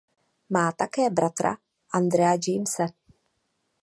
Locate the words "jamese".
2.43-2.85